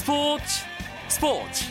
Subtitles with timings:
[0.00, 0.64] 스포츠
[1.08, 1.64] 스포츠.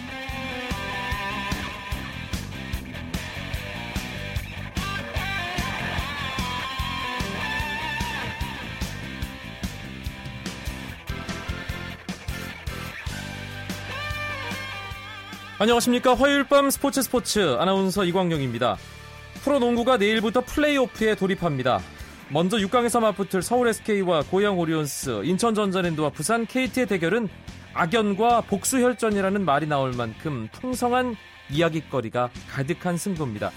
[15.57, 16.13] 안녕하십니까.
[16.13, 17.55] 화요일 밤 스포츠 스포츠.
[17.55, 18.77] 아나운서 이광용입니다.
[19.43, 21.79] 프로농구가 내일부터 플레이오프에 돌입합니다.
[22.29, 27.27] 먼저 6강에서 맞붙을 서울 SK와 고양 오리온스, 인천 전자랜드와 부산 KT의 대결은
[27.79, 31.15] 악연과 복수혈전이라는 말이 나올 만큼 풍성한
[31.49, 33.51] 이야기거리가 가득한 승부입니다.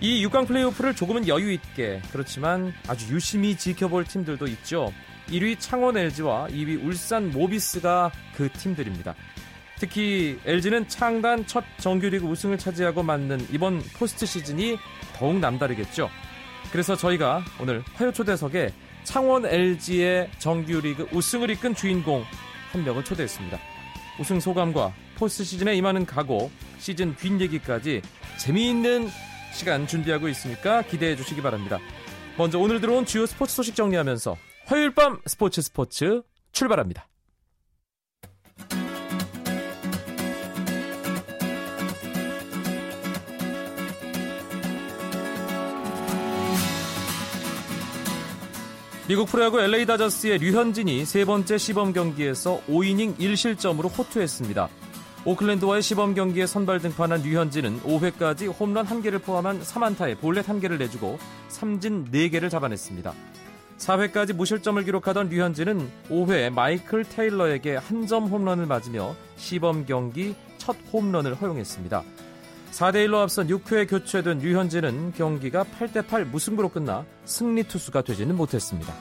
[0.00, 4.90] 이 6강 플레이오프를 조금은 여유 있게 그렇지만 아주 유심히 지켜볼 팀들도 있죠.
[5.28, 9.14] 1위 창원 LG와 2위 울산 모비스가 그 팀들입니다.
[9.78, 14.78] 특히 LG는 창단 첫 정규리그 우승을 차지하고 맞는 이번 포스트 시즌이
[15.16, 16.08] 더욱 남다르겠죠.
[16.72, 22.24] 그래서 저희가 오늘 화요 초대석에 창원 LG의 정규리그 우승을 이끈 주인공
[22.74, 23.58] 한 명을 초대했습니다.
[24.18, 28.02] 우승 소감과 포스트 시즌에 임하는 각오, 시즌 뒷얘기까지
[28.36, 29.08] 재미있는
[29.52, 31.78] 시간 준비하고 있으니까 기대해 주시기 바랍니다.
[32.36, 34.36] 먼저 오늘 들어온 주요 스포츠 소식 정리하면서
[34.66, 37.08] 화요일 밤 스포츠 스포츠 출발합니다.
[49.06, 54.68] 미국 프로야구 LA 다저스의 류현진이 세 번째 시범 경기에서 5이닝 1실점으로 호투했습니다.
[55.26, 62.10] 오클랜드와의 시범 경기에 선발 등판한 류현진은 5회까지 홈런 1개를 포함한 3안타에 볼넷 1개를 내주고 삼진
[62.12, 63.12] 4개를 잡아냈습니다.
[63.76, 71.34] 4회까지 무실점을 기록하던 류현진은 5회 마이클 테일러에게 한 점 홈런을 맞으며 시범 경기 첫 홈런을
[71.34, 72.02] 허용했습니다.
[72.74, 78.92] 4대1로 앞선 6회 교체된 류현진은 경기가 8대8 무승부로 끝나 승리 투수가 되지는 못했습니다.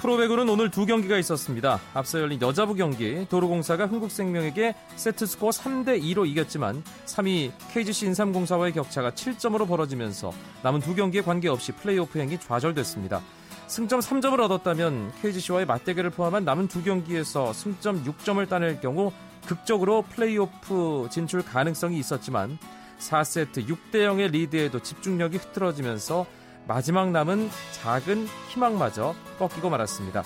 [0.00, 1.80] 프로배구는 오늘 두 경기가 있었습니다.
[1.94, 10.32] 앞서 열린 여자부 경기 도로공사가 흥국생명에게 세트스코어 3대2로 이겼지만 3위 KGC 인삼공사와의 격차가 7점으로 벌어지면서
[10.64, 13.22] 남은 두 경기에 관계없이 플레이오프 행이 좌절됐습니다.
[13.68, 19.12] 승점 3점을 얻었다면 KGC와의 맞대결을 포함한 남은 두 경기에서 승점 6점을 따낼 경우
[19.46, 22.58] 극적으로 플레이오프 진출 가능성이 있었지만
[22.98, 26.26] 4세트 6대 0의 리드에도 집중력이 흐트러지면서
[26.66, 30.22] 마지막 남은 작은 희망마저 꺾이고 말았습니다.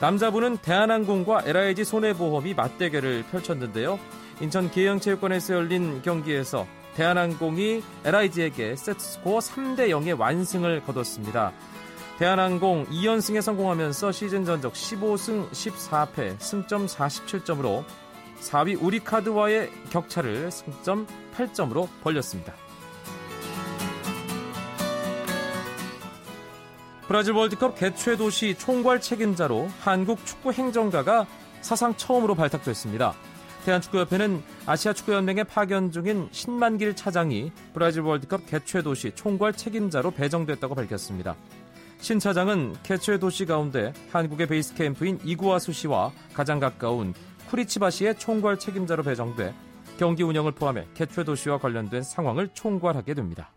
[0.00, 3.98] 남자부는 대한항공과 LIG 손해보험이 맞대결을 펼쳤는데요.
[4.40, 11.52] 인천 계영체육관에서 열린 경기에서 대한항공이 LIG에게 세트스코어 3대 0의 완승을 거뒀습니다.
[12.18, 17.84] 대한항공 2연승에 성공하면서 시즌 전적 15승 14패 승점 47점으로
[18.40, 21.06] 4위 우리카드와의 격차를 승점
[21.36, 22.54] 8점으로 벌렸습니다.
[27.06, 31.26] 브라질 월드컵 개최 도시 총괄 책임자로 한국 축구 행정가가
[31.60, 33.14] 사상 처음으로 발탁됐습니다.
[33.64, 41.36] 대한축구협회는 아시아축구연맹에 파견 중인 신만길 차장이 브라질 월드컵 개최 도시 총괄 책임자로 배정됐다고 밝혔습니다.
[41.98, 47.12] 신 차장은 개최 도시 가운데 한국의 베이스 캠프인 이구아수 시와 가장 가까운
[47.50, 49.52] 쿠리치바시의 총괄 책임자로 배정돼
[49.98, 53.50] 경기 운영을 포함해 개최 도시와 관련된 상황을 총괄하게 됩니다.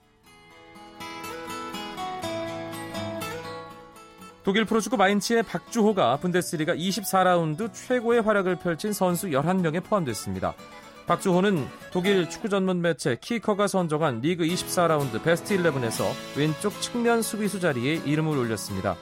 [4.43, 10.53] 독일 프로축구 마인츠의 박주호가 분데스리가 24라운드 최고의 활약을 펼친 선수 11명에 포함됐습니다.
[11.07, 16.03] 박주호는 독일 축구 전문 매체 키커가 선정한 리그 24라운드 베스트 11에서
[16.37, 18.97] 왼쪽 측면 수비수 자리에 이름을 올렸습니다.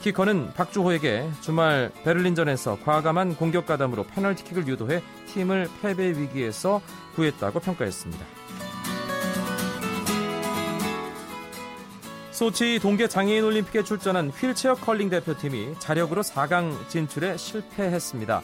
[0.00, 6.80] 키커는 박주호에게 주말 베를린전에서 과감한 공격 가담으로 페널티킥을 유도해 팀을 패배 위기에서
[7.14, 8.24] 구했다고 평가했습니다.
[12.32, 18.42] 소치 동계 장애인 올림픽에 출전한 휠체어 컬링 대표팀이 자력으로 4강 진출에 실패했습니다.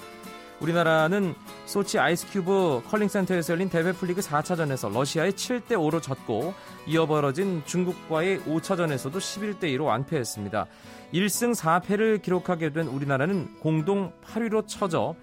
[0.61, 1.35] 우리나라는
[1.65, 6.55] 소치 아이스큐브 컬링센터에서 열린 대회 풀리그 4차전에서 러시아에 7대 5로 졌고
[6.87, 10.67] 이어 벌어진 중국과의 5차전에서도 11대 2로 완패했습니다.
[11.15, 15.15] 1승 4패를 기록하게 된 우리나라는 공동 8위로 쳐져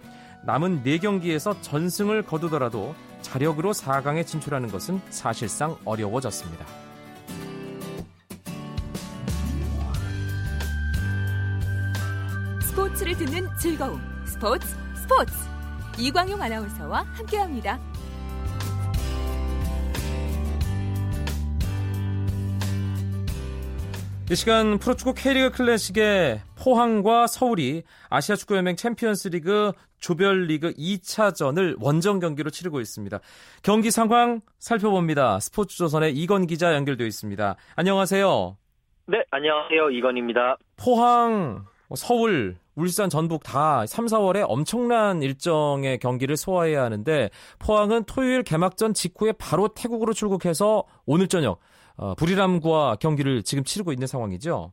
[0.45, 6.65] 남은 4경기에서 전승을 거두더라도 자력으로 4강에 진출하는 것은 사실상 어려워졌습니다.
[12.61, 15.31] 스포츠를 듣는 즐거움 스포츠 스포츠
[15.97, 17.79] 이광용 아나운서와 함께합니다.
[24.29, 32.81] 이 시간 프로축구 K리그 클래식의 포항과 서울이 아시아 축구연맹 챔피언스리그 조별리그 2차전을 원정 경기로 치르고
[32.81, 33.21] 있습니다.
[33.63, 35.39] 경기 상황 살펴봅니다.
[35.39, 37.55] 스포츠조선의 이건 기자 연결되어 있습니다.
[37.77, 38.57] 안녕하세요.
[39.05, 39.89] 네, 안녕하세요.
[39.91, 40.57] 이건입니다.
[40.75, 47.29] 포항 어, 서울, 울산, 전북 다 3, 4월에 엄청난 일정의 경기를 소화해야 하는데
[47.59, 51.59] 포항은 토요일 개막전 직후에 바로 태국으로 출국해서 오늘 저녁
[51.97, 54.71] 어, 불이람과 경기를 지금 치르고 있는 상황이죠.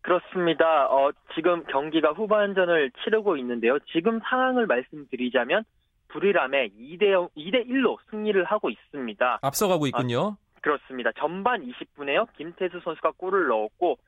[0.00, 0.86] 그렇습니다.
[0.86, 3.78] 어, 지금 경기가 후반전을 치르고 있는데요.
[3.92, 5.64] 지금 상황을 말씀드리자면
[6.08, 9.40] 불이람에 2대 2대 1로 승리를 하고 있습니다.
[9.42, 10.36] 앞서가고 있군요.
[10.38, 11.10] 아, 그렇습니다.
[11.18, 12.26] 전반 20분에요.
[12.36, 13.98] 김태수 선수가 골을 넣었고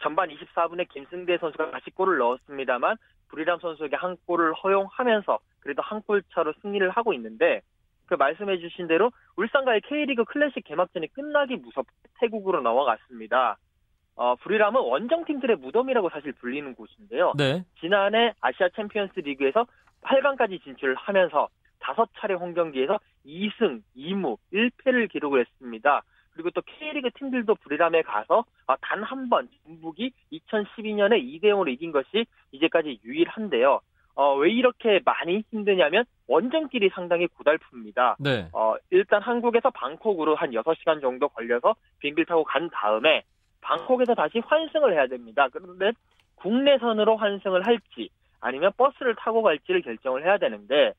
[0.00, 2.96] 전반 24분에 김승대 선수가 다시 골을 넣었습니다만
[3.28, 7.60] 불이람 선수에게 한 골을 허용하면서 그래도 한 골 차로 승리를 하고 있는데
[8.06, 13.58] 그 말씀해 주신 대로 울산과의 K리그 클래식 개막전이 끝나기 무섭게 태국으로 넘어갔습니다.
[14.16, 17.34] 어, 부리람은 원정팀들의 무덤이라고 사실 불리는 곳인데요.
[17.36, 17.64] 네.
[17.80, 19.66] 지난해 아시아 챔피언스 리그에서
[20.02, 21.48] 8강까지 진출을 하면서
[21.80, 26.02] 5차례 홈 경기에서 2승 2무 1패를 기록을 했습니다.
[26.38, 31.90] 그리고 또 K리그 팀들도 부리람에 가서 아, 단 한 번 전북이 2012년에 2대 0으로 이긴
[31.90, 33.80] 것이 이제까지 유일한데요.
[34.14, 38.16] 어, 왜 이렇게 많이 힘드냐면 원정길이 상당히 고달픕니다.
[38.20, 38.48] 네.
[38.52, 43.24] 어, 일단 한국에서 방콕으로 한 6시간 정도 걸려서 비행기를 타고 간 다음에
[43.60, 45.48] 방콕에서 다시 환승을 해야 됩니다.
[45.52, 45.90] 그런데
[46.36, 50.92] 국내선으로 환승을 할지 아니면 버스를 타고 갈지를 결정을 해야 되는데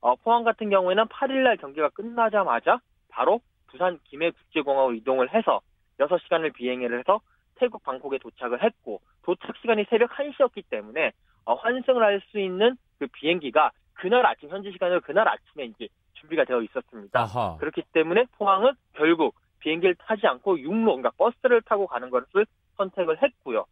[0.00, 3.40] 어, 포항 같은 경우에는 8일날 경기가 끝나자마자 바로
[3.74, 5.60] 부산 김해국제공항으로 이동을 해서
[5.98, 7.20] 6시간을 비행을 해서
[7.56, 11.10] 태국 방콕에 도착을 했고 도착 시간이 새벽 1시였기 때문에
[11.44, 16.44] 어, 환승을 할 수 있는 그 비행기가 그날 아침 현지 시간으로 그날 아침에 이제 준비가
[16.44, 17.20] 되어 있었습니다.
[17.20, 17.56] 아하.
[17.58, 22.46] 그렇기 때문에 포항은 결국 비행기를 타지 않고 육로, 그러니까 버스를 타고 가는 것을
[22.76, 23.64] 선택을 했고요.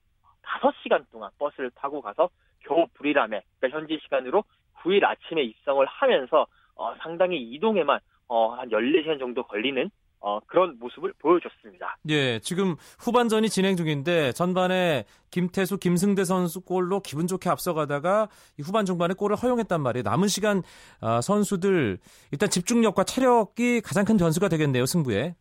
[0.43, 2.29] 5시간 동안 버스를 타고 가서
[2.61, 4.45] 겨우 불이람에, 그러니까 현지 시간으로
[4.83, 9.91] 9일 아침에 입성을 하면서 어, 상당히 이동에만 어, 한 14시간 정도 걸리는
[10.23, 11.97] 어, 그런 모습을 보여줬습니다.
[12.09, 18.29] 예, 지금 후반전이 진행 중인데 전반에 김태수, 김승대 선수 골로 기분 좋게 앞서가다가
[18.63, 20.05] 후반 중반에 골을 허용했단 말이에요.
[20.05, 20.63] 남은 시간
[21.01, 21.99] 어, 선수들
[22.31, 25.35] 일단 집중력과 체력이 가장 큰 변수가 되겠네요, 승부에.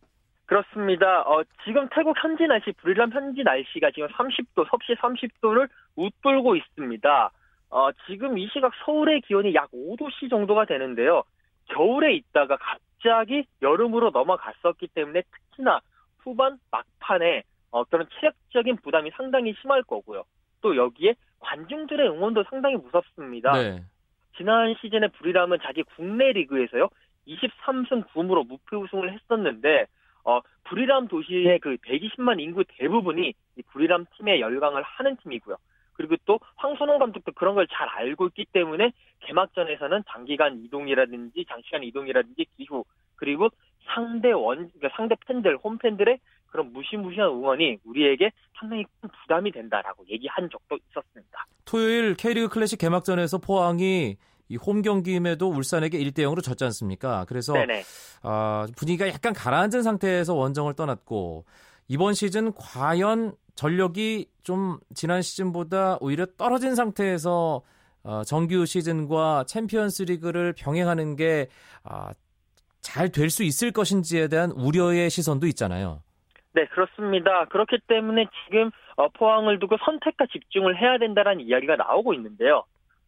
[0.46, 1.22] 그렇습니다.
[1.22, 7.30] 어, 지금 태국 현지 날씨, 불이람 현지 날씨가 지금 30도, 섭씨 30도를 웃돌고 있습니다.
[7.70, 11.22] 어, 지금 이 시각 서울의 기온이 약 5도씨 정도가 되는데요.
[11.68, 15.80] 겨울에 있다가 갑자기 여름으로 넘어갔었기 때문에 특히나
[16.18, 20.24] 후반 막판에 어, 그런 체력적인 부담이 상당히 심할 거고요.
[20.60, 23.52] 또 여기에 관중들의 응원도 상당히 무섭습니다.
[23.52, 23.82] 네.
[24.36, 26.88] 지난 시즌에 불이람은 자기 국내 리그에서요
[27.26, 29.86] 23승 9무로 무패 우승을 했었는데
[30.24, 35.56] 어, 불이람 도시의 그 120만 인구 대부분이 이 불이람 팀에 열광을 하는 팀이고요.
[35.94, 42.46] 그리고 또 황선홍 감독도 그런 걸 잘 알고 있기 때문에 개막전에서는 장기간 이동이라든지 장시간 이동이라든지
[42.56, 42.84] 기후
[43.16, 43.48] 그리고
[43.94, 46.18] 상대 원 그러니까 상대 팬들 홈팬들의
[46.48, 51.46] 그런 무시무시한 응원이 우리에게 상당히 큰 부담이 된다라고 얘기한 적도 있었습니다.
[51.64, 54.16] 토요일 K리그 클래식 개막전에서 포항이
[54.48, 57.24] 이 홈 경기임에도 울산에게 1대 0으로 졌지 않습니까?
[57.26, 57.54] 그래서
[58.22, 61.46] 어, 분위기가 약간 가라앉은 상태에서 원정을 떠났고
[61.88, 67.62] 이번 시즌 과연 전력이 좀 지난 시즌보다 오히려 떨어진 상태에서
[68.04, 71.48] 어, 정규 시즌과 챔피언스 리그를 병행하는 게
[71.84, 72.10] 어,
[72.80, 76.02] 잘될 수 있을 것인지에 대한 우려의 시선도 있잖아요.
[76.54, 77.46] 네, 그렇습니다.
[77.46, 82.64] 그렇기 때문에 지금 어, 포항을 두고 선택과 집중을 해야 된다는 이야기가 나오고 있는데요.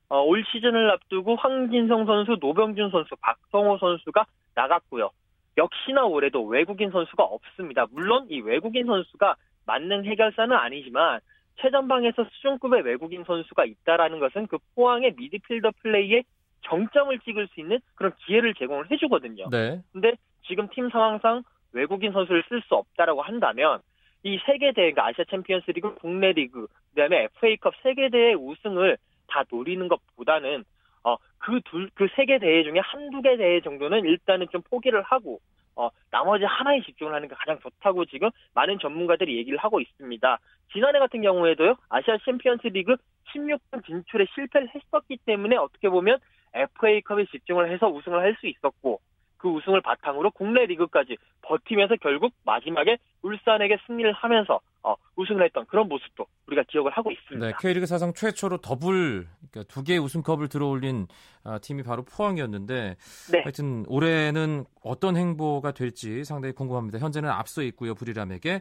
[0.08, 4.24] 어, 올 시즌을 앞두고 황진성 선수, 노병준 선수, 박성호 선수가
[4.54, 5.10] 나갔고요.
[5.56, 7.86] 역시나 올해도 외국인 선수가 없습니다.
[7.90, 11.20] 물론 이 외국인 선수가 만능 해결사는 아니지만
[11.60, 16.22] 최전방에서 수준급의 외국인 선수가 있다라는 것은 그 포항의 미드필더 플레이에
[16.62, 19.48] 정점을 찍을 수 있는 그런 기회를 제공을 해주거든요.
[19.50, 19.80] 네.
[19.92, 20.14] 근데
[20.46, 21.42] 지금 팀 상황상
[21.72, 23.80] 외국인 선수를 쓸 수 없다라고 한다면
[24.22, 28.96] 이 세계 대회, 그러니까 아시아 챔피언스 리그, 국내 리그, 그다음에 FA컵 세계 대회 우승을
[29.28, 30.64] 다 노리는 것보다는
[31.04, 35.02] 어, 그 둘, 그 세 개 대회 중에 한두 개 대회 정도는 일단은 좀 포기를
[35.02, 35.40] 하고,
[35.76, 40.38] 어, 나머지 하나에 집중을 하는 게 가장 좋다고 지금 많은 전문가들이 얘기를 하고 있습니다.
[40.72, 42.96] 지난해 같은 경우에도요, 아시아 챔피언스 리그
[43.34, 46.18] 16강 진출에 실패를 했었기 때문에 어떻게 보면
[46.54, 49.00] FA컵에 집중을 해서 우승을 할 수 있었고,
[49.38, 55.88] 그 우승을 바탕으로 국내 리그까지 버티면서 결국 마지막에 울산에게 승리를 하면서 어, 우승을 했던 그런
[55.88, 57.46] 모습도 우리가 기억을 하고 있습니다.
[57.46, 61.06] 네, K리그 사상 최초로 더블 그러니까 두 개의 우승컵을 들어올린
[61.42, 62.96] 아, 팀이 바로 포항이었는데
[63.32, 63.40] 네.
[63.40, 66.98] 하여튼 올해는 어떤 행보가 될지 상당히 궁금합니다.
[66.98, 68.60] 현재는 앞서 있고요 불이람에게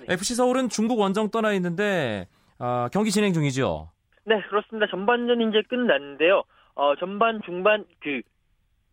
[0.00, 0.06] 네.
[0.12, 2.26] FC 서울은 중국 원정 떠나 있는데
[2.58, 3.90] 아, 경기 진행 중이죠.
[4.24, 4.88] 네 그렇습니다.
[4.90, 6.42] 전반전 이제 끝났는데요.
[6.74, 8.22] 어, 전반 중반 그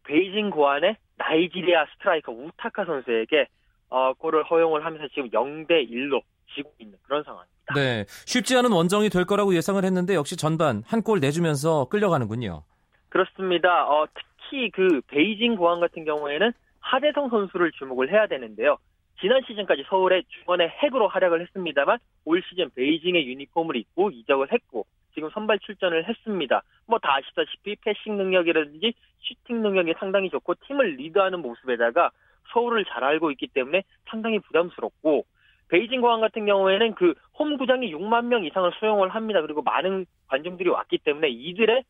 [0.03, 3.47] 베이징 고안의 나이지리아 스트라이커 우타카 선수에게
[3.89, 6.21] 어, 골을 허용을 하면서 지금 0대 1로
[6.55, 7.73] 지고 있는 그런 상황입니다.
[7.75, 12.63] 네, 쉽지 않은 원정이 될 거라고 예상을 했는데 역시 전반 한 골 내주면서 끌려가는군요.
[13.09, 13.87] 그렇습니다.
[13.87, 18.77] 어, 특히 그 베이징 공항 같은 경우에는 하대성 선수를 주목을 해야 되는데요.
[19.19, 24.85] 지난 시즌까지 서울의 중원의 핵으로 활약을 했습니다만 올 시즌 베이징의 유니폼을 입고 이적을 했고
[25.15, 26.61] 지금 선발 출전을 했습니다.
[26.85, 32.11] 뭐 다 아시다시피 패싱 능력이라든지 슈팅 능력이 상당히 좋고 팀을 리드하는 모습에다가
[32.53, 35.25] 서울을 잘 알고 있기 때문에 상당히 부담스럽고
[35.69, 39.41] 베이징 공항 같은 경우에는 그 홈구장이 6만 명 이상을 수용을 합니다.
[39.41, 41.83] 그리고 많은 관중들이 왔기 때문에 이들의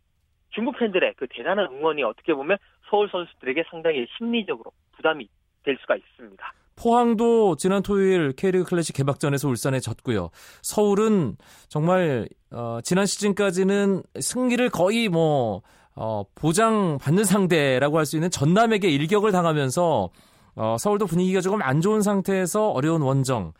[0.51, 2.57] 중국 팬들의 그 대단한 응원이 어떻게 보면
[2.89, 5.27] 서울 선수들에게 상당히 심리적으로 부담이
[5.63, 6.53] 될 수가 있습니다.
[6.75, 10.29] 포항도 지난 토요일 K리그 클래식 개막전에서 울산에 졌고요.
[10.61, 11.35] 서울은
[11.69, 15.61] 정말 어, 지난 시즌까지는 승리를 거의 뭐
[15.95, 20.09] 어, 보장받는 상대라고 할 수 있는 전남에게 일격을 당하면서
[20.55, 23.53] 어, 서울도 분위기가 조금 안 좋은 상태에서 어려운 원정.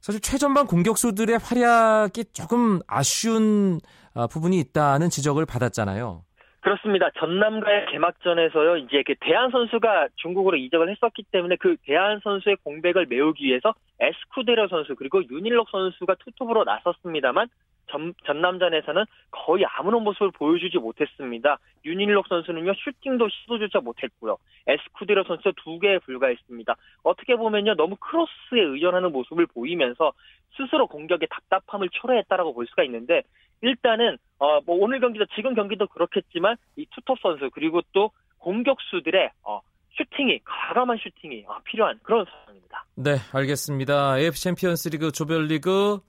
[0.00, 3.80] 사실 최전방 공격수들의 활약이 조금 아쉬운
[4.14, 6.24] 어, 부분이 있다는 지적을 받았잖아요.
[6.60, 7.08] 그렇습니다.
[7.18, 13.44] 전남과의 개막전에서요, 이제 그 대한 선수가 중국으로 이적을 했었기 때문에 그 대한 선수의 공백을 메우기
[13.44, 17.48] 위해서 에스쿠데로 선수 그리고 윤일록 선수가 투톱으로 나섰습니다만
[17.90, 21.58] 전, 전남전에서는 거의 아무런 모습을 보여주지 못했습니다.
[21.84, 24.36] 윤일록 선수는요, 슈팅도 시도조차 못했고요.
[24.66, 26.76] 에스쿠데로 선수 두 개에 불과했습니다.
[27.02, 30.12] 어떻게 보면요, 너무 크로스에 의존하는 모습을 보이면서
[30.56, 33.22] 스스로 공격에 답답함을 초래했다라고 볼 수가 있는데,
[33.60, 39.60] 일단은, 어, 뭐 오늘 경기도, 지금 경기도 그렇겠지만, 이 투톱 선수, 그리고 또 공격수들의, 어,
[39.98, 42.84] 슈팅이, 과감한 슈팅이 어, 필요한 그런 상황입니다.
[42.94, 44.18] 네, 알겠습니다.
[44.18, 46.00] AFC 챔피언스 리그 조별리그 어,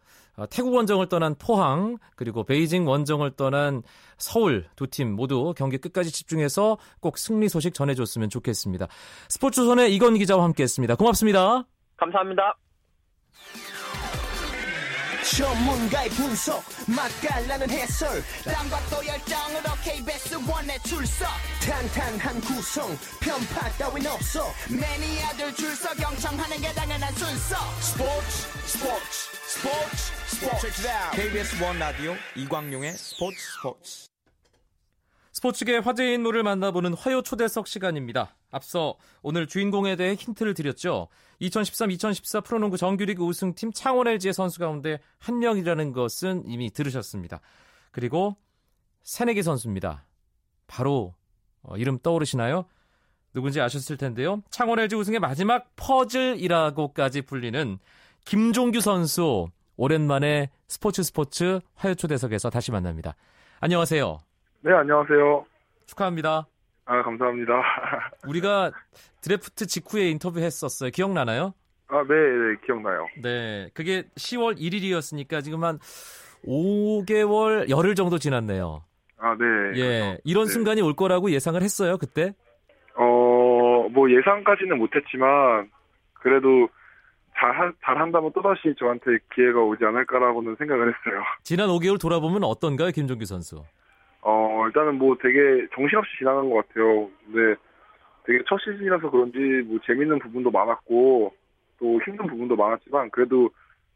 [0.47, 3.81] 태국 원정을 떠난 포항 그리고 베이징 원정을 떠난
[4.17, 8.87] 서울 두 팀 모두 경기 끝까지 집중해서 꼭 승리 소식 전해줬으면 좋겠습니다.
[9.29, 10.95] 스포츠조선의 이건 기자와 함께했습니다.
[10.95, 11.63] 고맙습니다.
[11.97, 12.55] 감사합니다.
[15.37, 18.09] 전문가의 분석 맛깔나는 해설
[18.89, 21.27] 또 열정으로 KBS 원에 출석
[21.61, 22.89] 탄탄한 구성
[23.21, 30.67] 편파 따윈 없어 매니아들 줄서 경청하는 게 당연한 순서 스포츠 스포츠 스포츠 스포츠
[31.11, 34.07] KBS 원 라디오 이광용의 스포츠 스포츠
[35.33, 38.37] 스포츠계 화제 인물을 만나보는 화요 초대석 시간입니다.
[38.51, 41.09] 앞서 오늘 주인공에 대해 힌트를 드렸죠.
[41.41, 47.41] 2013-2014 프로농구 정규리그 우승팀 창원 LG의 선수 가운데 한 명이라는 것은 이미 들으셨습니다.
[47.91, 48.37] 그리고
[49.03, 50.05] 새내기 선수입니다.
[50.67, 51.15] 바로
[51.63, 52.63] 어, 이름 떠오르시나요?
[53.33, 54.41] 누군지 아셨을 텐데요.
[54.51, 57.77] 창원 LG 우승의 마지막 퍼즐이라고까지 불리는
[58.29, 63.15] 김종규 선수 오랜만에 스포츠 스포츠 화요 초대석에서 다시 만납니다.
[63.59, 64.19] 안녕하세요.
[64.61, 65.45] 네, 안녕하세요.
[65.87, 66.45] 축하합니다.
[66.85, 67.53] 아, 감사합니다.
[68.27, 68.71] 우리가
[69.23, 70.91] 드래프트 직후에 인터뷰했었어요.
[70.91, 71.55] 기억나나요?
[71.87, 73.07] 아, 네, 네, 기억나요.
[73.19, 73.71] 네.
[73.73, 75.79] 그게 10월 1일이었으니까 지금 한
[76.45, 78.83] 5개월, 열흘 정도 지났네요.
[79.17, 79.45] 아, 네.
[79.73, 79.81] 예.
[79.81, 80.51] 그래서, 이런 네.
[80.51, 82.35] 순간이 올 거라고 예상을 했어요, 그때?
[82.93, 85.71] 어, 뭐 예상까지는 못했지만,
[86.13, 86.69] 그래도
[87.39, 91.23] 잘, 하, 잘한다면 또다시 저한테 기회가 오지 않을까라고는 생각을 했어요.
[91.43, 93.63] 지난 5개월 돌아보면 어떤가요, 김종규 선수?
[94.21, 97.09] 어, 일단은 뭐 되게 정신없이 지나간 것 같아요.
[97.25, 97.59] 근데
[98.25, 101.33] 되게 첫 시즌이라서 그런지 뭐 재밌는 부분도 많았고,
[101.79, 103.49] 또 힘든 부분도 많았지만, 그래도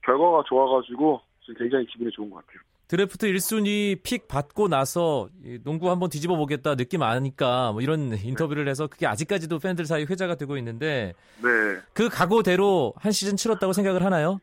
[0.06, 2.62] 결과가 좋아가지고, 지금 굉장히 기분이 좋은 것 같아요.
[2.94, 8.68] 드래프트 1순위 픽 받고 나서 이 농구 한번 뒤집어 보겠다 느낌 아니까 뭐 이런 인터뷰를
[8.68, 11.50] 해서 그게 아직까지도 팬들 사이 회자가 되고 있는데 네.
[11.96, 14.40] 그 각오대로 한 시즌 치렀다고 생각을 하나요?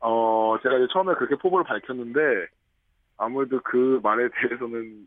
[0.00, 2.20] 어, 제가 이제 처음에 그렇게 포부를 밝혔는데,
[3.18, 5.06] 아무래도 그 말에 대해서는,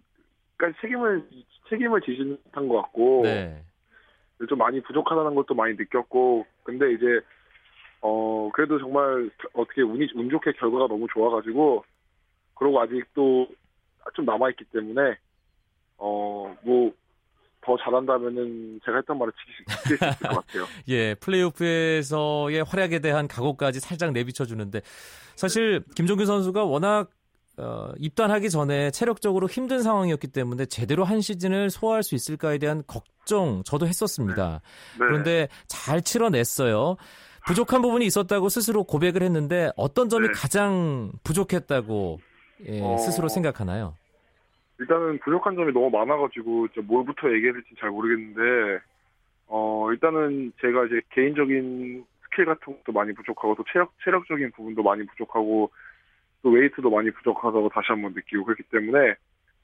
[0.57, 1.27] 그러니까 책임을,
[1.69, 3.63] 책임을 지신 못한 것 같고, 네.
[4.49, 7.21] 좀 많이 부족하다는 것도 많이 느꼈고, 근데 이제,
[8.01, 11.85] 어, 그래도 정말 어떻게 운이, 운 좋게 결과가 너무 좋아가지고,
[12.55, 13.47] 그리고 아직도
[14.13, 15.17] 좀 남아있기 때문에,
[15.97, 16.91] 어, 뭐,
[17.63, 20.65] 더 잘한다면은 제가 했던 말을 지킬, 수 있을 것 같아요.
[20.89, 24.81] 예, 플레이오프에서의 활약에 대한 각오까지 살짝 내비쳐 주는데
[25.35, 27.11] 사실 김종규 선수가 워낙
[27.57, 33.61] 어, 입단하기 전에 체력적으로 힘든 상황이었기 때문에 제대로 한 시즌을 소화할 수 있을까에 대한 걱정
[33.63, 34.61] 저도 했었습니다.
[34.99, 35.05] 네.
[35.05, 36.95] 그런데 잘 치러냈어요.
[37.45, 40.33] 부족한 부분이 있었다고 스스로 고백을 했는데 어떤 점이 네.
[40.33, 42.19] 가장 부족했다고
[42.67, 42.97] 예, 어.
[42.97, 43.95] 스스로 생각하나요?
[44.79, 48.83] 일단은 부족한 점이 너무 많아가지고 뭘부터 얘기해야 될지 잘 모르겠는데
[49.47, 55.05] 어 일단은 제가 이제 개인적인 스킬 같은 것도 많이 부족하고 또 체력 체력적인 부분도 많이
[55.05, 55.69] 부족하고
[56.41, 59.15] 또 웨이트도 많이 부족하다고 다시 한번 느끼고 그렇기 때문에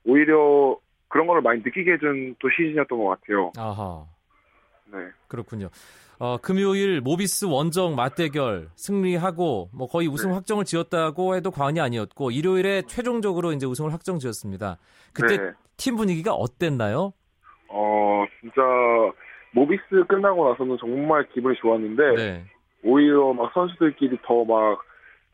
[0.06, 0.78] 오히려
[1.08, 3.52] 그런 거를 많이 느끼게 해준 또 시즌이었던 것 같아요.
[3.58, 4.06] 아하.
[4.92, 5.00] 네.
[5.28, 5.70] 그렇군요.
[6.20, 10.36] 어, 금요일 모비스 원정 맞대결 승리하고 뭐 거의 우승 네.
[10.36, 14.78] 확정을 지었다고 해도 과언이 아니었고 일요일에 최종적으로 이제 우승을 확정 지었습니다.
[15.14, 15.52] 그때 네.
[15.78, 17.14] 팀 분위기가 어땠나요?
[17.70, 18.62] 어, 진짜,
[19.54, 22.46] 모비스 끝나고 나서는 정말 기분이 좋았는데, 네.
[22.84, 24.88] 오히려 막 선수들끼리 더 막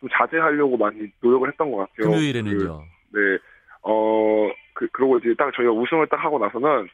[0.03, 2.12] 좀 자제하려고 많이 노력을 했던 것 같아요.
[2.12, 2.83] 금요일에는요.
[3.13, 3.38] 그, 네.
[3.83, 6.89] 어, 그, 그러고 이제 딱 저희가 우승을 딱 하고 나서는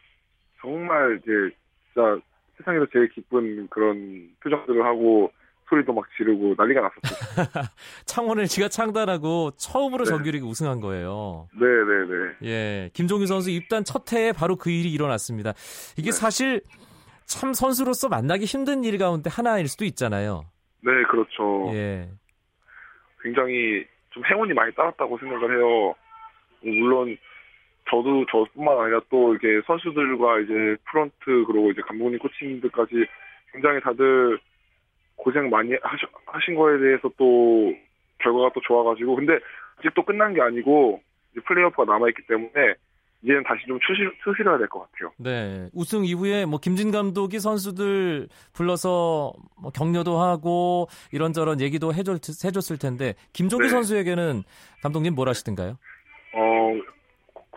[0.62, 1.32] 정말 이제
[1.92, 2.20] 진짜
[2.60, 5.32] 세상에서 제일 기쁜 그런 표정들을 하고
[5.70, 7.66] 소리도 막 지르고 난리가 났었어요.
[8.06, 10.10] 창원 LG가 창단하고 처음으로 네.
[10.10, 11.48] 정규리그 우승한 거예요.
[11.54, 12.50] 네네 네.
[12.50, 15.54] 예, 김종규 선수 입단 첫 해에 바로 그 일이 일어났습니다.
[15.98, 16.12] 이게 네.
[16.12, 16.62] 사실
[17.26, 20.46] 참 선수로서 만나기 힘든 일 가운데 하나일 수도 있잖아요.
[20.82, 21.72] 네, 그렇죠.
[21.74, 22.10] 예,
[23.22, 25.94] 굉장히 좀 행운이 많이 따랐다고 생각을 해요.
[26.62, 27.16] 물론
[27.90, 31.16] 저도 저뿐만 아니라 또 이게 선수들과 이제 프런트
[31.48, 32.94] 그리고 이제 감독님 코치님들까지
[33.52, 34.40] 굉장히 다들
[35.16, 37.74] 고생 많이 하셔, 하신 거에 대해서 또
[38.20, 39.34] 결과가 또 좋아가지고 근데
[39.78, 42.76] 아직 또 끝난 게 아니고 이제 플레이오프가 남아있기 때문에
[43.22, 45.12] 이제는 다시 좀 추실, 추실해야 될 것 같아요.
[45.18, 45.68] 네.
[45.74, 53.16] 우승 이후에 뭐 김진 감독이 선수들 불러서 뭐 격려도 하고 이런저런 얘기도 해줬, 해줬을 텐데
[53.34, 53.70] 김종규 네.
[53.70, 54.44] 선수에게는
[54.84, 55.78] 감독님 뭘 하시던가요?
[56.34, 56.72] 어,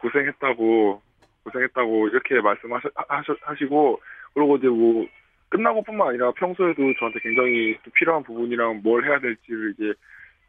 [0.02, 1.02] 고- 고생했다고,
[1.44, 4.00] 고생했다고 이렇게 말씀하시고,
[4.34, 5.06] 그리고 이제 뭐,
[5.48, 9.92] 끝나고 뿐만 아니라 평소에도 저한테 굉장히 또 필요한 부분이랑 뭘 해야 될지를 이제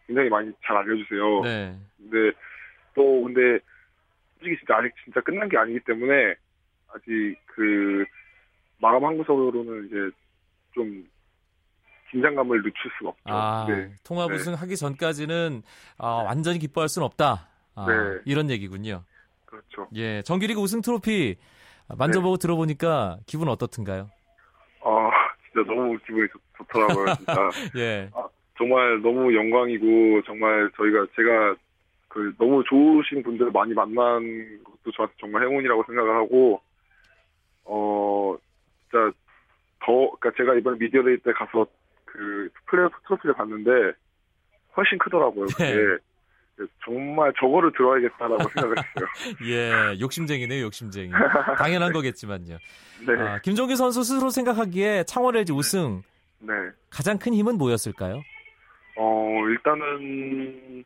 [0.07, 1.41] 굉장히 많이 잘 알려주세요.
[1.43, 1.75] 네.
[1.97, 2.37] 근데
[2.95, 3.59] 또, 근데,
[4.39, 6.35] 솔직히 진짜 아직 진짜 끝난 게 아니기 때문에,
[6.93, 8.05] 아직 그,
[8.79, 9.95] 마음 한구석으로는 이제
[10.73, 11.05] 좀,
[12.11, 13.23] 긴장감을 늦출 수가 없죠.
[13.25, 13.89] 아, 네.
[14.03, 14.35] 통합 네.
[14.35, 15.63] 우승 하기 전까지는
[15.97, 17.47] 아, 완전히 기뻐할 수는 없다.
[17.75, 18.21] 아, 네.
[18.25, 19.03] 이런 얘기군요.
[19.53, 19.87] 그렇죠.
[19.95, 21.35] 예, 정규리그 우승 트로피
[21.95, 24.09] 만져보고 들어보니까 기분 어떻든가요?
[24.81, 25.11] 아,
[25.45, 27.49] 진짜 너무 기분이 좋, 좋더라고요, 진짜.
[27.77, 28.09] 예,
[28.57, 31.55] 정말 너무 영광이고 정말 저희가 제가
[32.07, 36.61] 그 너무 좋으신 분들을 많이 만난 것도 저한테 정말 행운이라고 생각을 하고
[37.65, 38.35] 어
[38.83, 39.11] 진짜
[39.79, 41.65] 더 그러니까 제가 이번 미디어데이 때 가서
[42.05, 43.71] 그 플레이오프 트로피를 봤는데
[44.77, 45.47] 훨씬 크더라고요.
[45.47, 45.97] 그게 네.
[46.85, 49.07] 정말 저거를 들어야겠다라고 생각을 했어요.
[49.45, 51.09] 예, 욕심쟁이네요, 욕심쟁이.
[51.57, 52.57] 당연한 거겠지만요.
[53.07, 56.03] 네, 아, 김종규 선수 스스로 생각하기에 창원 LG 우승
[56.39, 56.53] 네.
[56.89, 58.21] 가장 큰 힘은 뭐였을까요?
[58.97, 60.83] 어, 일단은,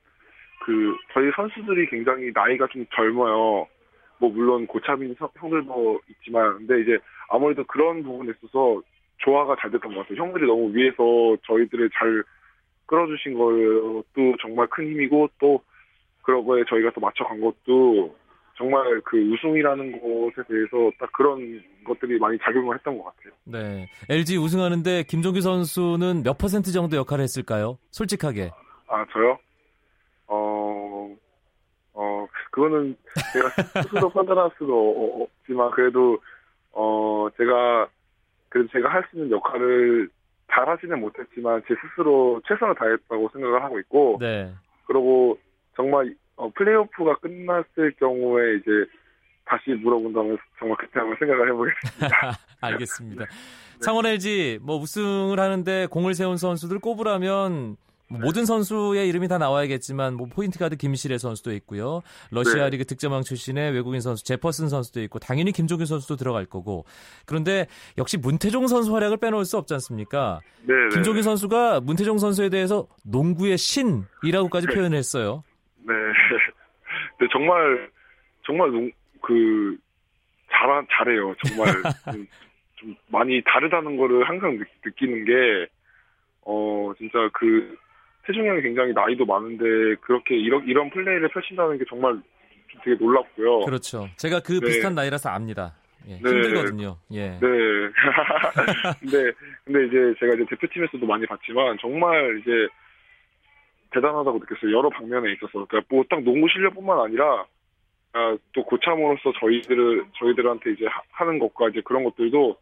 [0.65, 3.67] 그, 저희 선수들이 굉장히 나이가 좀 젊어요.
[4.19, 6.97] 뭐, 물론 고참인 형- 형들도 있지만, 근데 이제
[7.29, 8.81] 아무래도 그런 부분에 있어서
[9.17, 10.23] 조화가 잘 됐던 것 같아요.
[10.23, 12.23] 형들이 너무 위에서 저희들을 잘
[12.87, 15.61] 끌어주신 것도 정말 큰 힘이고, 또,
[16.23, 18.13] 그런 거에 저희가 또 맞춰간 것도
[18.57, 23.33] 정말 그 우승이라는 것에 대해서 딱 그런 것들이 많이 작용을 했던 것 같아요.
[23.45, 27.77] 네, LG 우승하는데 김종규 선수는 몇 퍼센트 정도 역할을 했을까요?
[27.91, 28.51] 솔직하게.
[28.89, 29.37] 아, 저요?
[30.27, 31.15] 어,
[31.93, 32.95] 어, 그거는
[33.33, 33.49] 제가
[33.83, 36.17] 스스로 판단할 수도 어- 없지만, 그래도,
[36.73, 37.87] 어, 제가,
[38.49, 40.09] 그래도 제가 할 수 있는 역할을
[40.57, 44.51] 잘 하지는 못했지만, 제 스스로 최선을 다했다고 생각을 하고 있고, 네.
[44.87, 45.37] 그리고
[45.75, 48.71] 정말, 어, 플레이오프가 끝났을 경우에 이제,
[49.45, 52.31] 다시 물어본다면 정말 그때 한번 생각을 해보겠습니다.
[52.61, 53.25] 알겠습니다.
[53.79, 60.15] 창원 LG 뭐 우승을 하는데 공을 세운 선수들 꼽으라면 뭐 모든 선수의 이름이 다 나와야겠지만
[60.15, 62.01] 뭐 포인트 가드 김실의 선수도 있고요.
[62.31, 62.69] 러시아 네.
[62.71, 66.85] 리그 득점왕 출신의 외국인 선수 제퍼슨 선수도 있고 당연히 김종규 선수도 들어갈 거고.
[67.25, 67.67] 그런데
[67.97, 70.39] 역시 문태종 선수 활약을 빼놓을 수 없지 않습니까?
[70.63, 70.89] 네, 네.
[70.93, 75.43] 김종규 선수가 문태종 선수에 대해서 농구의 신이라고까지 표현했어요.
[75.85, 75.93] 네.
[77.17, 77.89] 근데 정말,
[78.45, 78.91] 정말, 농-
[79.21, 79.77] 그,
[80.51, 81.35] 잘, 잘해요.
[81.45, 81.67] 정말.
[82.13, 82.27] 좀,
[82.75, 85.67] 좀 많이 다르다는 거를 항상 느, 느끼는 게,
[86.43, 87.77] 어, 진짜 그,
[88.27, 92.13] 태중이 형이 굉장히 나이도 많은데, 그렇게 이런, 이런 플레이를 펼친다는 게 정말
[92.67, 93.61] 좀 되게 놀랍고요.
[93.61, 94.07] 그렇죠.
[94.17, 94.59] 제가 그 네.
[94.67, 95.73] 비슷한 나이라서 압니다.
[96.07, 96.29] 예, 네.
[96.29, 96.97] 힘들거든요.
[97.13, 97.29] 예.
[97.31, 97.39] 네.
[98.99, 99.31] 근데,
[99.65, 102.51] 근데 이제 제가 이제 대표팀에서도 많이 봤지만, 정말 이제,
[103.91, 104.77] 대단하다고 느꼈어요.
[104.77, 105.65] 여러 방면에 있어서.
[105.65, 107.45] 그러니까 뭐 딱 농구 실력뿐만 아니라,
[108.13, 112.57] 아, 또 고참으로서 저희들을, 저희들한테 이제 하- 하는 것과 이제 그런 것들도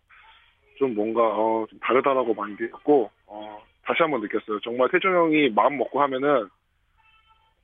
[0.77, 4.59] 좀 뭔가, 어, 좀 다르다라고 많이 느꼈고, 어, 다시 한번 느꼈어요.
[4.63, 6.49] 정말 태종 형이 마음 먹고 하면은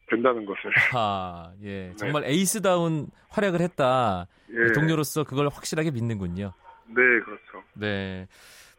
[0.10, 0.72] 된다는 것을.
[0.94, 1.94] 아, 예.
[1.96, 4.28] 정말 에이스다운 활약을 했다.
[4.52, 4.74] 예.
[4.74, 6.54] 동료로서 그걸 확실하게 믿는군요.
[6.88, 7.64] 네, 그렇죠.
[7.74, 8.28] 네.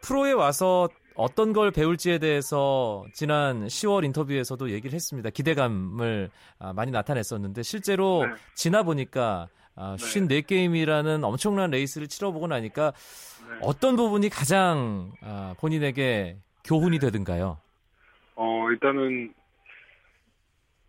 [0.03, 5.31] 프로에 와서 어떤 걸 배울지에 대해서 지난 10월 인터뷰에서도 얘기를 했습니다.
[5.31, 8.35] 기대감을 아, 많이 나타냈었는데 실제로 네.
[8.55, 10.05] 지나 보니까 아, 네.
[10.05, 12.93] 54게임이라는 엄청난 레이스를 치러보고 나니까
[13.49, 13.59] 네.
[13.63, 17.59] 어떤 부분이 가장 아, 본인에게 교훈이 되든가요?
[18.37, 19.33] 어, 일단은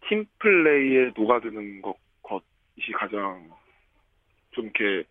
[0.07, 3.49] 팀 플레이에 녹아드는 것, 것이 가장
[4.51, 5.07] 좀 이렇게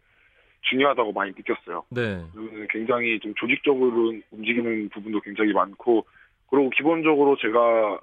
[0.63, 1.85] 중요하다고 많이 느꼈어요.
[1.91, 2.25] 네.
[2.71, 6.07] 굉장히 좀 조직적으로 움직이는 부분도 굉장히 많고,
[6.49, 7.99] 그리고 기본적으로 제가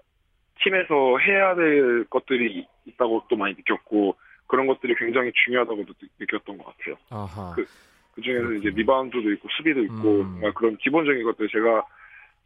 [0.64, 4.16] 팀에서 해야 될 것들이 있다고 또 많이 느꼈고,
[4.48, 6.96] 그런 것들이 굉장히 중요하다고도 느- 느꼈던 것 같아요.
[7.12, 7.54] 아하.
[7.56, 7.66] 그-
[8.16, 8.70] 그 중에서 이제.
[8.72, 10.24] 리바운드도 있고, 수비도 있고, 음.
[10.34, 11.86] 정말 그런 기본적인 것들 제가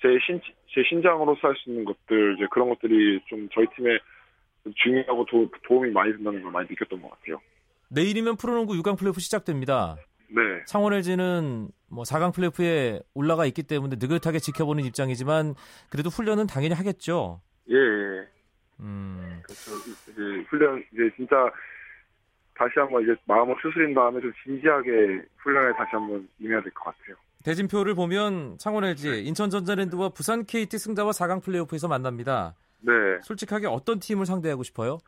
[0.03, 3.97] 제 신, 제 신장으로서 할 수 있는 것들, 이제 그런 것들이 좀 저희 팀에
[4.63, 7.39] 좀 중요하고 도, 도움이 많이 된다는 걸 많이 느꼈던 것 같아요.
[7.89, 9.95] 내일이면 프로농구 6강 플레이오프 시작됩니다.
[10.27, 10.41] 네.
[10.67, 15.53] 창원 LG는 뭐 4강 플레이오프에 올라가 있기 때문에 느긋하게 지켜보는 입장이지만
[15.89, 17.39] 그래도 훈련은 당연히 하겠죠.
[17.69, 18.27] 예, 예.
[18.81, 19.41] 음.
[19.43, 19.71] 그렇죠.
[20.11, 21.35] 이제 훈련, 이제 진짜
[22.55, 27.15] 다시 한번 이제 마음을 추스린 다음에 좀 진지하게 훈련에 다시 한번 임해야 될 것 같아요.
[27.43, 32.53] 대진표를 보면 창원 LG, 인천 전자랜드와 부산 KT 승자와 4강 플레이오프에서 만납니다.
[32.81, 32.91] 네.
[33.23, 34.99] 솔직하게 어떤 팀을 상대하고 싶어요?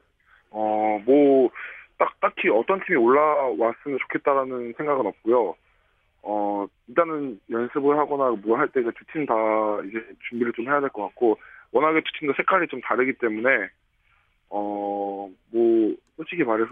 [0.52, 1.50] 어, 뭐,
[1.98, 5.56] 딱, 딱히 어떤 팀이 올라왔으면 좋겠다라는 생각은 없고요.
[6.24, 9.34] 어, 일단은 연습을 하거나 뭐할때 두 팀 다
[9.88, 11.38] 이제 준비를 좀 해야 될 것 같고,
[11.72, 13.50] 워낙에 두 팀도 색깔이 좀 다르기 때문에,
[14.50, 16.72] 어, 뭐, 솔직히 말해서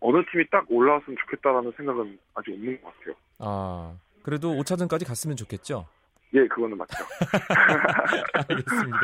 [0.00, 3.14] 어느 팀이 딱 올라왔으면 좋겠다라는 생각은 아직 없는 것 같아요.
[3.38, 5.86] 아, 그래도 5차전까지 갔으면 좋겠죠.
[6.34, 6.96] 예, 그거는 맞죠.
[8.48, 8.98] 알겠습니다.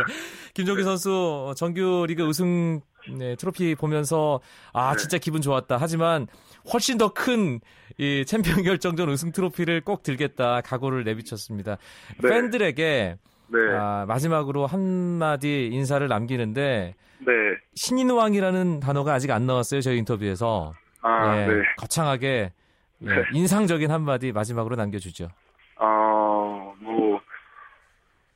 [0.55, 2.81] 김종기 선수 정규 리그 우승
[3.19, 4.41] 네, 트로피 보면서
[4.73, 4.97] 아 네.
[4.99, 5.77] 진짜 기분 좋았다.
[5.79, 6.27] 하지만
[6.73, 7.61] 훨씬 더 큰
[8.01, 11.79] 이 챔피언 결정전 우승 트로피를 꼭 들겠다 각오를 내비쳤습니다.
[12.23, 12.29] 네.
[12.29, 13.17] 팬들에게
[13.49, 13.59] 네.
[13.77, 17.33] 아, 마지막으로 한마디 인사를 남기는데 네.
[17.75, 21.55] 신인왕이라는 단어가 아직 안 나왔어요 저희 인터뷰에서 아, 예, 네.
[21.79, 22.53] 거창하게 예,
[23.01, 23.25] 네.
[23.33, 25.29] 인상적인 한마디 마지막으로 남겨주죠.
[25.77, 27.21] 아, 뭐,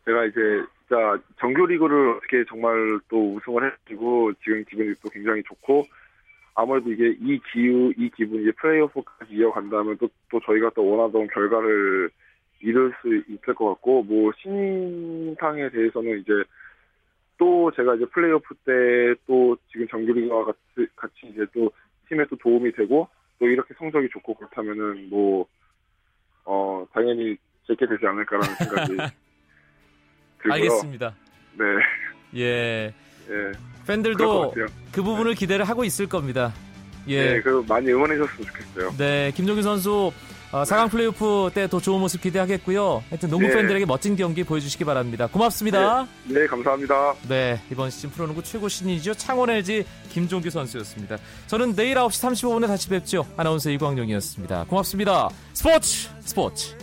[0.05, 0.41] 제가 이제,
[0.81, 5.85] 진짜, 정규리그를 어떻게 정말 또 우승을 해가지고, 지금 기분이 또 굉장히 좋고,
[6.55, 12.11] 아무래도 이게 이 기후, 이 기분, 이제 플레이오프까지 이어간다면 또, 또 저희가 또 원하던 결과를
[12.61, 16.33] 이룰 수 있을 것 같고, 뭐, 신인상에 대해서는 이제,
[17.39, 18.73] 또 제가 이제 플레이오프 때
[19.27, 21.73] 또 지금 정규리그와 같이, 같이 이제 또
[22.09, 23.09] 팀에 또 도움이 되고,
[23.43, 25.45] 또 이렇게 성적이 좋고 그렇다면은 뭐,
[26.45, 28.87] 어, 당연히 제게 되지 않을까라는 생각이
[30.39, 30.53] 들고요.
[30.53, 31.17] 알겠습니다.
[31.59, 31.65] 네,
[32.37, 32.95] 예,
[33.29, 33.53] 예.
[33.85, 34.55] 팬들도.
[34.93, 36.53] 그 부분을 기대를 하고 있을 겁니다.
[37.09, 37.33] 예.
[37.33, 38.91] 네, 그 많이 응원해 주셨으면 좋겠어요.
[38.97, 40.13] 네, 김종규 선수
[40.53, 43.03] 어, 4강 플레이오프 때 더 좋은 모습 기대하겠고요.
[43.09, 43.55] 하여튼 농구 네.
[43.55, 45.27] 팬들에게 멋진 경기 보여주시기 바랍니다.
[45.27, 46.07] 고맙습니다.
[46.25, 47.15] 네, 감사합니다.
[47.29, 49.15] 네, 이번 시즌 프로농구 최고 신이죠.
[49.15, 51.17] 창원 LG 김종규 선수였습니다.
[51.47, 53.27] 저는 내일 9시 35분에 다시 뵙죠.
[53.37, 54.65] 아나운서 이광용이었습니다.
[54.69, 55.31] 고맙습니다.
[55.55, 56.82] 스포츠 스포츠.